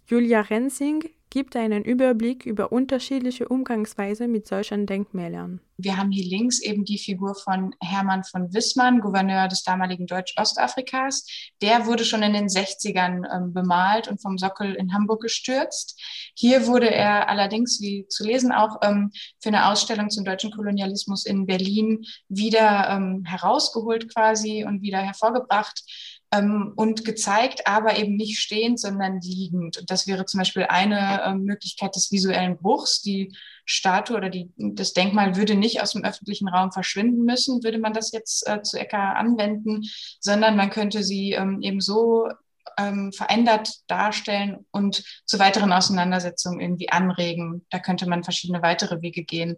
Julia 0.06 0.40
Rensing 0.40 1.04
gibt 1.30 1.56
einen 1.56 1.84
Überblick 1.84 2.46
über 2.46 2.72
unterschiedliche 2.72 3.48
Umgangsweise 3.48 4.28
mit 4.28 4.46
solchen 4.46 4.86
Denkmälern. 4.86 5.60
Wir 5.80 5.96
haben 5.96 6.10
hier 6.10 6.24
links 6.24 6.60
eben 6.60 6.84
die 6.84 6.98
Figur 6.98 7.36
von 7.36 7.72
Hermann 7.80 8.24
von 8.24 8.52
Wissmann, 8.52 9.00
Gouverneur 9.00 9.46
des 9.46 9.62
damaligen 9.62 10.06
Deutsch-Ostafrikas. 10.06 11.24
Der 11.62 11.86
wurde 11.86 12.04
schon 12.04 12.24
in 12.24 12.32
den 12.32 12.48
60ern 12.48 13.24
ähm, 13.32 13.52
bemalt 13.52 14.08
und 14.08 14.20
vom 14.20 14.38
Sockel 14.38 14.74
in 14.74 14.92
Hamburg 14.92 15.22
gestürzt. 15.22 16.00
Hier 16.34 16.66
wurde 16.66 16.90
er 16.90 17.28
allerdings, 17.28 17.80
wie 17.80 18.08
zu 18.08 18.24
lesen, 18.24 18.50
auch 18.50 18.78
ähm, 18.82 19.12
für 19.40 19.50
eine 19.50 19.68
Ausstellung 19.68 20.10
zum 20.10 20.24
deutschen 20.24 20.50
Kolonialismus 20.50 21.24
in 21.24 21.46
Berlin 21.46 22.04
wieder 22.28 22.88
ähm, 22.90 23.24
herausgeholt 23.24 24.12
quasi 24.12 24.64
und 24.64 24.82
wieder 24.82 24.98
hervorgebracht 24.98 25.84
ähm, 26.32 26.72
und 26.76 27.04
gezeigt, 27.04 27.66
aber 27.66 27.98
eben 27.98 28.16
nicht 28.16 28.38
stehend, 28.38 28.80
sondern 28.80 29.20
liegend. 29.20 29.78
Und 29.78 29.90
das 29.90 30.06
wäre 30.06 30.26
zum 30.26 30.38
Beispiel 30.38 30.64
eine 30.64 31.22
äh, 31.22 31.34
Möglichkeit 31.34 31.94
des 31.96 32.12
visuellen 32.12 32.58
Bruchs. 32.58 33.00
Die 33.00 33.34
Statue 33.64 34.16
oder 34.16 34.30
die, 34.30 34.50
das 34.56 34.92
Denkmal 34.92 35.36
würde 35.36 35.54
nicht 35.54 35.82
aus 35.82 35.92
dem 35.92 36.04
öffentlichen 36.04 36.48
Raum 36.48 36.72
verschwinden 36.72 37.24
müssen, 37.24 37.62
würde 37.62 37.78
man 37.78 37.92
das 37.92 38.12
jetzt 38.12 38.46
äh, 38.48 38.62
zu 38.62 38.78
Ecker 38.78 39.16
anwenden, 39.16 39.82
sondern 40.20 40.56
man 40.56 40.70
könnte 40.70 41.02
sie 41.02 41.32
ähm, 41.32 41.60
eben 41.62 41.80
so 41.80 42.28
ähm, 42.76 43.12
verändert 43.12 43.70
darstellen 43.86 44.66
und 44.70 45.04
zu 45.24 45.38
weiteren 45.38 45.72
Auseinandersetzungen 45.72 46.60
irgendwie 46.60 46.90
anregen. 46.90 47.66
Da 47.70 47.78
könnte 47.78 48.08
man 48.08 48.24
verschiedene 48.24 48.62
weitere 48.62 49.00
Wege 49.02 49.24
gehen. 49.24 49.56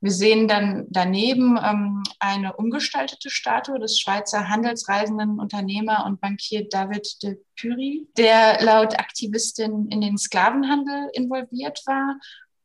Wir 0.00 0.12
sehen 0.12 0.48
dann 0.48 0.86
daneben 0.90 1.58
ähm, 1.62 2.02
eine 2.18 2.56
umgestaltete 2.56 3.30
Statue 3.30 3.78
des 3.78 3.98
Schweizer 3.98 4.48
handelsreisenden 4.48 5.38
Unternehmer 5.38 6.04
und 6.06 6.20
Bankier 6.20 6.68
David 6.68 7.22
de 7.22 7.38
Pury, 7.60 8.08
der 8.16 8.62
laut 8.62 8.98
Aktivistin 8.98 9.88
in 9.90 10.00
den 10.00 10.16
Sklavenhandel 10.18 11.10
involviert 11.12 11.80
war 11.86 12.16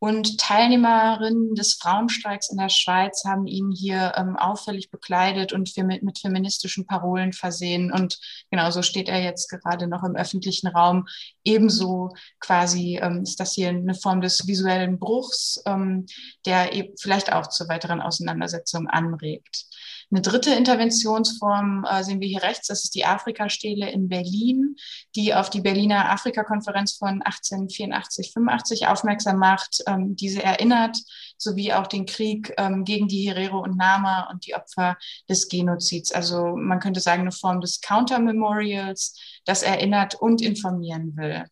und 0.05 0.39
Teilnehmerinnen 0.39 1.55
des 1.55 1.74
Frauenstreiks 1.81 2.51
in 2.51 2.59
der 2.59 2.69
Schweiz 2.69 3.24
haben 3.25 3.47
ihn 3.47 3.71
hier 3.71 4.13
ähm, 4.15 4.35
auffällig 4.35 4.91
bekleidet 4.91 5.51
und 5.51 5.75
mit, 5.77 6.03
mit, 6.03 6.19
feministischen 6.19 6.85
Parolen 6.85 7.33
versehen. 7.33 7.91
Und 7.91 8.19
genau 8.51 8.69
so 8.69 8.83
steht 8.83 9.09
er 9.09 9.24
jetzt 9.24 9.50
gerade 9.50 9.88
noch 9.88 10.03
im 10.03 10.15
öffentlichen 10.15 10.67
Raum. 10.67 11.07
Ebenso 11.43 12.12
quasi 12.39 13.00
ähm, 13.01 13.24
ist 13.24 13.39
das 13.39 13.53
hier 13.53 13.69
eine 13.69 13.95
Form 13.95 14.21
des 14.21 14.47
visuellen 14.47 15.00
Bruchs, 15.00 15.59
ähm, 15.65 16.05
der 16.45 16.69
vielleicht 17.01 17.33
auch 17.33 17.47
zur 17.47 17.67
weiteren 17.67 18.00
Auseinandersetzung 18.00 18.88
anregt. 18.88 19.65
Eine 20.12 20.21
dritte 20.21 20.51
Interventionsform 20.51 21.85
äh, 21.89 22.03
sehen 22.03 22.21
wir 22.21 22.27
hier 22.27 22.43
rechts, 22.43 22.67
das 22.67 22.83
ist 22.83 22.95
die 22.95 23.05
Afrikastele 23.05 23.89
in 23.89 24.07
Berlin, 24.07 24.75
die 25.15 25.33
auf 25.33 25.50
die 25.50 25.62
Berliner 25.62 26.12
Afrikakonferenz 26.12 26.93
von 26.97 27.21
1884, 27.21 28.31
85 28.33 28.88
aufmerksam 28.88 29.38
macht, 29.38 29.83
ähm, 29.88 30.15
diese 30.15 30.43
erinnert, 30.43 30.97
sowie 31.38 31.74
auch 31.74 31.88
den 31.88 32.05
Krieg 32.05 32.53
ähm, 32.57 32.85
gegen 32.85 33.07
die 33.07 33.27
Herero 33.27 33.59
und 33.59 33.77
Nama 33.77 34.29
und 34.31 34.45
die 34.45 34.55
Opfer 34.55 34.97
des 35.29 35.47
Genozids. 35.50 36.12
Also 36.12 36.55
man 36.55 36.79
könnte 36.79 37.00
sagen, 37.00 37.21
eine 37.21 37.31
Form 37.31 37.62
des 37.62 37.81
Counter-Memorials, 37.81 39.19
das 39.45 39.63
erinnert 39.63 40.15
und 40.15 40.41
informieren 40.41 41.15
will. 41.17 41.45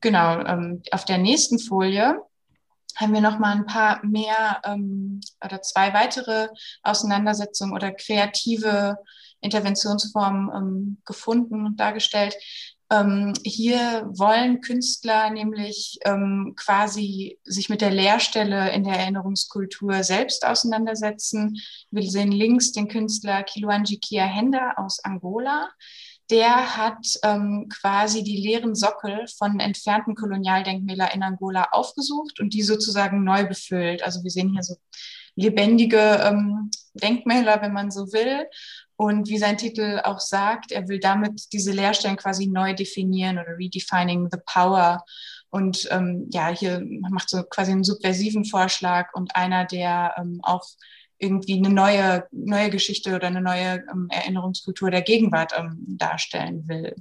Genau, 0.00 0.40
ähm, 0.44 0.82
auf 0.90 1.04
der 1.04 1.18
nächsten 1.18 1.58
Folie 1.58 2.20
haben 2.96 3.12
wir 3.12 3.20
noch 3.20 3.38
mal 3.38 3.52
ein 3.54 3.66
paar 3.66 4.04
mehr 4.04 4.60
ähm, 4.64 5.20
oder 5.44 5.62
zwei 5.62 5.92
weitere 5.94 6.48
Auseinandersetzungen 6.82 7.74
oder 7.74 7.92
kreative 7.92 8.98
Interventionsformen 9.40 10.50
ähm, 10.54 10.98
gefunden 11.04 11.66
und 11.66 11.78
dargestellt. 11.78 12.36
Ähm, 12.90 13.32
hier 13.44 14.08
wollen 14.14 14.60
Künstler 14.60 15.30
nämlich 15.30 15.98
ähm, 16.04 16.54
quasi 16.56 17.38
sich 17.42 17.68
mit 17.68 17.80
der 17.80 17.90
Leerstelle 17.90 18.70
in 18.72 18.84
der 18.84 18.94
Erinnerungskultur 18.94 20.04
selbst 20.04 20.46
auseinandersetzen. 20.46 21.60
Wir 21.90 22.08
sehen 22.08 22.30
links 22.30 22.70
den 22.72 22.86
Künstler 22.86 23.42
Kiluanji 23.42 23.98
Henda 24.00 24.74
aus 24.76 25.02
Angola, 25.02 25.68
der 26.30 26.76
hat 26.76 27.06
ähm, 27.22 27.68
quasi 27.68 28.24
die 28.24 28.36
leeren 28.36 28.74
Sockel 28.74 29.26
von 29.38 29.60
entfernten 29.60 30.14
Kolonialdenkmälern 30.14 31.10
in 31.14 31.22
Angola 31.22 31.68
aufgesucht 31.70 32.40
und 32.40 32.52
die 32.52 32.62
sozusagen 32.62 33.22
neu 33.22 33.46
befüllt. 33.46 34.02
Also 34.02 34.22
wir 34.24 34.30
sehen 34.30 34.52
hier 34.52 34.62
so 34.62 34.76
lebendige 35.36 36.20
ähm, 36.24 36.70
Denkmäler, 36.94 37.62
wenn 37.62 37.72
man 37.72 37.90
so 37.90 38.12
will. 38.12 38.46
Und 38.96 39.28
wie 39.28 39.38
sein 39.38 39.58
Titel 39.58 40.00
auch 40.02 40.20
sagt, 40.20 40.72
er 40.72 40.88
will 40.88 40.98
damit 40.98 41.52
diese 41.52 41.70
Leerstellen 41.70 42.16
quasi 42.16 42.46
neu 42.46 42.74
definieren 42.74 43.38
oder 43.38 43.58
redefining 43.58 44.28
the 44.32 44.38
power. 44.46 45.04
Und 45.50 45.86
ähm, 45.90 46.28
ja, 46.32 46.48
hier 46.48 46.82
macht 47.10 47.28
so 47.28 47.42
quasi 47.44 47.72
einen 47.72 47.84
subversiven 47.84 48.44
Vorschlag 48.44 49.12
und 49.14 49.36
einer, 49.36 49.64
der 49.66 50.14
ähm, 50.18 50.40
auch 50.42 50.64
irgendwie 51.18 51.58
eine 51.58 51.70
neue, 51.70 52.26
neue 52.30 52.70
Geschichte 52.70 53.14
oder 53.14 53.28
eine 53.28 53.40
neue 53.40 53.84
ähm, 53.90 54.08
Erinnerungskultur 54.10 54.90
der 54.90 55.02
Gegenwart 55.02 55.52
ähm, 55.56 55.84
darstellen 55.86 56.66
will. 56.68 56.94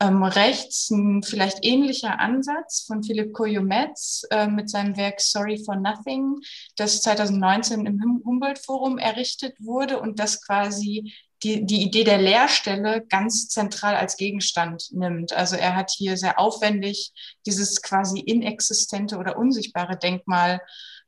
Ähm, 0.00 0.22
rechts 0.22 0.90
ein 0.90 1.24
vielleicht 1.24 1.64
ähnlicher 1.64 2.20
Ansatz 2.20 2.84
von 2.86 3.02
Philipp 3.02 3.32
Koyometz 3.32 4.24
äh, 4.30 4.46
mit 4.46 4.70
seinem 4.70 4.96
Werk 4.96 5.20
Sorry 5.20 5.60
for 5.64 5.74
Nothing, 5.74 6.36
das 6.76 7.00
2019 7.02 7.84
im 7.84 8.22
Humboldt-Forum 8.24 8.98
errichtet 8.98 9.56
wurde 9.58 10.00
und 10.00 10.20
das 10.20 10.44
quasi 10.44 11.12
die, 11.42 11.66
die 11.66 11.82
Idee 11.82 12.04
der 12.04 12.18
Leerstelle 12.18 13.04
ganz 13.08 13.48
zentral 13.48 13.94
als 13.94 14.16
Gegenstand 14.16 14.88
nimmt. 14.92 15.32
Also 15.32 15.56
er 15.56 15.74
hat 15.76 15.90
hier 15.90 16.16
sehr 16.16 16.38
aufwendig 16.38 17.12
dieses 17.46 17.82
quasi 17.82 18.20
inexistente 18.20 19.18
oder 19.18 19.36
unsichtbare 19.36 19.96
Denkmal 19.96 20.60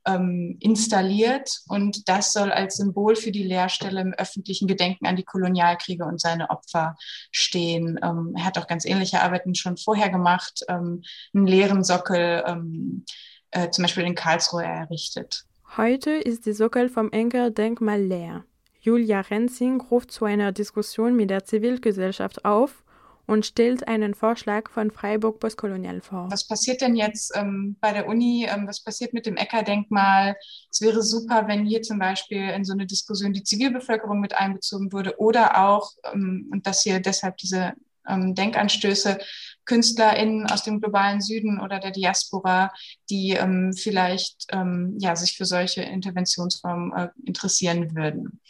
ähm, 0.05 0.57
installiert 0.59 1.61
und 1.67 2.07
das 2.09 2.33
soll 2.33 2.51
als 2.51 2.77
Symbol 2.77 3.15
für 3.15 3.31
die 3.31 3.43
Leerstelle 3.43 4.01
im 4.01 4.13
öffentlichen 4.13 4.67
Gedenken 4.67 5.05
an 5.05 5.15
die 5.15 5.23
Kolonialkriege 5.23 6.05
und 6.05 6.19
seine 6.19 6.49
Opfer 6.49 6.95
stehen. 7.31 7.99
Ähm, 8.03 8.33
er 8.35 8.45
hat 8.45 8.57
auch 8.57 8.67
ganz 8.67 8.85
ähnliche 8.85 9.21
Arbeiten 9.21 9.55
schon 9.55 9.77
vorher 9.77 10.09
gemacht, 10.09 10.61
ähm, 10.67 11.03
einen 11.33 11.47
leeren 11.47 11.83
Sockel 11.83 12.43
ähm, 12.45 13.05
äh, 13.51 13.69
zum 13.69 13.83
Beispiel 13.83 14.03
in 14.03 14.15
Karlsruhe 14.15 14.63
errichtet. 14.63 15.45
Heute 15.77 16.11
ist 16.11 16.45
die 16.45 16.53
Sockel 16.53 16.89
vom 16.89 17.11
Enker-Denkmal 17.11 18.01
leer. 18.01 18.43
Julia 18.81 19.21
Renzing 19.21 19.79
ruft 19.79 20.11
zu 20.11 20.25
einer 20.25 20.51
Diskussion 20.51 21.15
mit 21.15 21.29
der 21.29 21.45
Zivilgesellschaft 21.45 22.45
auf 22.45 22.83
und 23.31 23.45
stellt 23.45 23.87
einen 23.87 24.13
Vorschlag 24.13 24.69
von 24.69 24.91
Freiburg 24.91 25.39
Postkolonial 25.39 26.01
vor. 26.01 26.27
Was 26.29 26.45
passiert 26.45 26.81
denn 26.81 26.97
jetzt 26.97 27.31
ähm, 27.33 27.77
bei 27.79 27.93
der 27.93 28.09
Uni? 28.09 28.45
Ähm, 28.45 28.67
was 28.67 28.83
passiert 28.83 29.13
mit 29.13 29.25
dem 29.25 29.37
Ecker-Denkmal? 29.37 30.35
Es 30.69 30.81
wäre 30.81 31.01
super, 31.01 31.47
wenn 31.47 31.65
hier 31.65 31.81
zum 31.81 31.97
Beispiel 31.97 32.49
in 32.49 32.65
so 32.65 32.73
eine 32.73 32.85
Diskussion 32.85 33.31
die 33.31 33.43
Zivilbevölkerung 33.43 34.19
mit 34.19 34.35
einbezogen 34.35 34.91
würde 34.91 35.17
oder 35.17 35.65
auch, 35.65 35.91
ähm, 36.11 36.49
und 36.51 36.67
dass 36.67 36.83
hier 36.83 36.99
deshalb 36.99 37.37
diese 37.37 37.71
ähm, 38.05 38.35
Denkanstöße, 38.35 39.17
KünstlerInnen 39.63 40.47
aus 40.47 40.63
dem 40.63 40.81
globalen 40.81 41.21
Süden 41.21 41.61
oder 41.61 41.79
der 41.79 41.91
Diaspora, 41.91 42.73
die 43.09 43.29
ähm, 43.29 43.71
vielleicht 43.71 44.47
ähm, 44.51 44.97
ja, 44.99 45.15
sich 45.15 45.37
für 45.37 45.45
solche 45.45 45.83
Interventionsformen 45.83 46.91
äh, 46.91 47.07
interessieren 47.25 47.95
würden. 47.95 48.41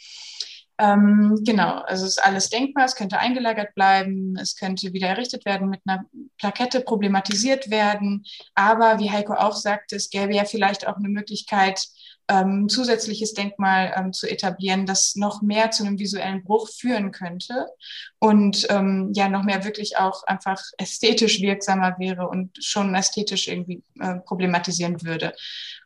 Ähm, 0.78 1.38
genau, 1.44 1.78
also 1.80 2.04
es 2.04 2.16
ist 2.16 2.24
alles 2.24 2.48
denkbar, 2.48 2.86
es 2.86 2.96
könnte 2.96 3.18
eingelagert 3.18 3.74
bleiben, 3.74 4.36
es 4.36 4.56
könnte 4.56 4.92
wieder 4.92 5.08
errichtet 5.08 5.44
werden, 5.44 5.68
mit 5.68 5.80
einer 5.86 6.04
Plakette 6.38 6.80
problematisiert 6.80 7.70
werden. 7.70 8.24
Aber 8.54 8.98
wie 8.98 9.10
Heiko 9.10 9.34
auch 9.34 9.54
sagte, 9.54 9.96
es 9.96 10.10
gäbe 10.10 10.34
ja 10.34 10.44
vielleicht 10.44 10.86
auch 10.86 10.96
eine 10.96 11.08
Möglichkeit, 11.08 11.86
ähm, 12.28 12.68
zusätzliches 12.68 13.34
Denkmal 13.34 13.92
ähm, 13.96 14.12
zu 14.12 14.28
etablieren, 14.28 14.86
das 14.86 15.16
noch 15.16 15.42
mehr 15.42 15.70
zu 15.70 15.84
einem 15.84 15.98
visuellen 15.98 16.44
Bruch 16.44 16.68
führen 16.68 17.10
könnte 17.10 17.66
und 18.18 18.66
ähm, 18.70 19.10
ja 19.14 19.28
noch 19.28 19.42
mehr 19.42 19.64
wirklich 19.64 19.98
auch 19.98 20.24
einfach 20.24 20.62
ästhetisch 20.78 21.40
wirksamer 21.40 21.96
wäre 21.98 22.28
und 22.28 22.62
schon 22.62 22.94
ästhetisch 22.94 23.48
irgendwie 23.48 23.82
äh, 24.00 24.16
problematisieren 24.20 25.02
würde. 25.02 25.34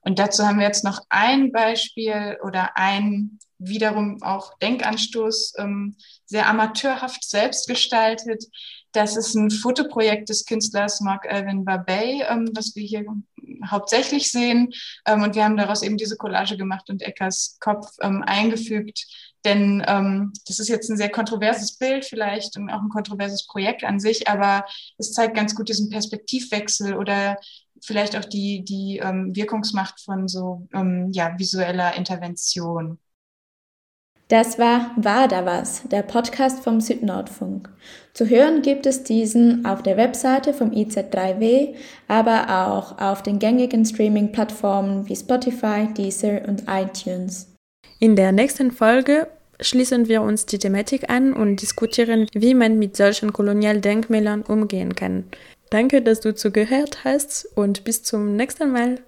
Und 0.02 0.18
dazu 0.18 0.46
haben 0.46 0.58
wir 0.58 0.66
jetzt 0.66 0.84
noch 0.84 1.00
ein 1.08 1.52
Beispiel 1.52 2.38
oder 2.42 2.76
ein 2.76 3.38
wiederum 3.58 4.22
auch 4.22 4.56
Denkanstoß, 4.58 5.54
ähm, 5.58 5.96
sehr 6.26 6.48
amateurhaft 6.48 7.28
selbst 7.28 7.68
gestaltet. 7.68 8.44
Das 8.96 9.14
ist 9.14 9.34
ein 9.34 9.50
Fotoprojekt 9.50 10.30
des 10.30 10.46
Künstlers 10.46 11.02
Mark 11.02 11.30
Alvin 11.30 11.66
Barbey, 11.66 12.22
ähm, 12.30 12.50
was 12.54 12.74
wir 12.74 12.82
hier 12.82 13.04
hauptsächlich 13.70 14.32
sehen. 14.32 14.72
Ähm, 15.06 15.22
und 15.22 15.34
wir 15.34 15.44
haben 15.44 15.58
daraus 15.58 15.82
eben 15.82 15.98
diese 15.98 16.16
Collage 16.16 16.56
gemacht 16.56 16.88
und 16.88 17.02
Eckers 17.02 17.58
Kopf 17.60 17.86
ähm, 18.00 18.22
eingefügt. 18.26 19.04
Denn 19.44 19.84
ähm, 19.86 20.32
das 20.46 20.60
ist 20.60 20.68
jetzt 20.68 20.88
ein 20.88 20.96
sehr 20.96 21.10
kontroverses 21.10 21.76
Bild 21.76 22.06
vielleicht 22.06 22.56
und 22.56 22.70
auch 22.70 22.80
ein 22.80 22.88
kontroverses 22.88 23.46
Projekt 23.46 23.84
an 23.84 24.00
sich, 24.00 24.28
aber 24.28 24.64
es 24.96 25.12
zeigt 25.12 25.36
ganz 25.36 25.54
gut 25.54 25.68
diesen 25.68 25.90
Perspektivwechsel 25.90 26.96
oder 26.96 27.36
vielleicht 27.84 28.16
auch 28.16 28.24
die, 28.24 28.64
die 28.64 28.98
ähm, 29.02 29.36
Wirkungsmacht 29.36 30.00
von 30.00 30.26
so 30.26 30.66
ähm, 30.72 31.10
ja, 31.12 31.38
visueller 31.38 31.94
Intervention. 31.96 32.98
Das 34.28 34.58
war 34.58 34.90
War 34.96 35.28
da 35.28 35.46
was, 35.46 35.84
der 35.88 36.02
Podcast 36.02 36.64
vom 36.64 36.80
Südnordfunk. 36.80 37.68
Zu 38.12 38.28
hören 38.28 38.60
gibt 38.60 38.84
es 38.84 39.04
diesen 39.04 39.64
auf 39.64 39.84
der 39.84 39.96
Webseite 39.96 40.52
vom 40.52 40.72
IZ3W, 40.72 41.74
aber 42.08 42.66
auch 42.66 42.98
auf 42.98 43.22
den 43.22 43.38
gängigen 43.38 43.84
Streaming-Plattformen 43.84 45.08
wie 45.08 45.14
Spotify, 45.14 45.86
Deezer 45.96 46.40
und 46.48 46.64
iTunes. 46.66 47.54
In 48.00 48.16
der 48.16 48.32
nächsten 48.32 48.72
Folge 48.72 49.28
schließen 49.60 50.08
wir 50.08 50.22
uns 50.22 50.44
die 50.44 50.58
Thematik 50.58 51.08
an 51.08 51.32
und 51.32 51.62
diskutieren, 51.62 52.26
wie 52.34 52.54
man 52.54 52.80
mit 52.80 52.96
solchen 52.96 53.32
Kolonialdenkmälern 53.32 54.42
umgehen 54.42 54.96
kann. 54.96 55.22
Danke, 55.70 56.02
dass 56.02 56.18
du 56.18 56.34
zugehört 56.34 57.04
hast 57.04 57.48
und 57.54 57.84
bis 57.84 58.02
zum 58.02 58.34
nächsten 58.34 58.72
Mal. 58.72 58.98